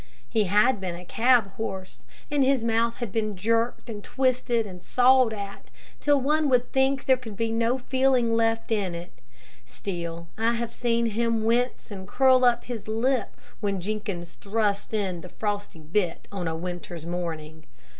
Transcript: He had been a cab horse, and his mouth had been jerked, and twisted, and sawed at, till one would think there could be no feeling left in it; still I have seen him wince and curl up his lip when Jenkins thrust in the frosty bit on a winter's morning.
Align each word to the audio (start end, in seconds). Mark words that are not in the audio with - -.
He 0.27 0.45
had 0.45 0.81
been 0.81 0.95
a 0.95 1.05
cab 1.05 1.51
horse, 1.57 2.03
and 2.31 2.43
his 2.43 2.63
mouth 2.63 2.95
had 2.97 3.11
been 3.11 3.37
jerked, 3.37 3.87
and 3.87 4.03
twisted, 4.03 4.65
and 4.65 4.81
sawed 4.81 5.31
at, 5.31 5.69
till 5.99 6.19
one 6.19 6.49
would 6.49 6.73
think 6.73 7.05
there 7.05 7.17
could 7.17 7.37
be 7.37 7.51
no 7.51 7.77
feeling 7.77 8.33
left 8.33 8.71
in 8.71 8.95
it; 8.95 9.11
still 9.63 10.27
I 10.39 10.53
have 10.53 10.73
seen 10.73 11.05
him 11.05 11.45
wince 11.45 11.91
and 11.91 12.07
curl 12.07 12.43
up 12.45 12.63
his 12.63 12.87
lip 12.87 13.37
when 13.59 13.79
Jenkins 13.79 14.31
thrust 14.31 14.95
in 14.95 15.21
the 15.21 15.29
frosty 15.29 15.81
bit 15.81 16.27
on 16.31 16.47
a 16.47 16.55
winter's 16.55 17.05
morning. 17.05 17.67